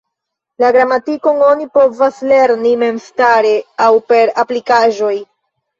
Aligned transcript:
La 0.63 0.71
gramatikon 0.75 1.43
oni 1.49 1.69
povas 1.79 2.19
lerni 2.33 2.73
memstare 2.87 3.53
aŭ 3.91 3.95
per 4.11 4.37
aplikaĵoj. 4.47 5.17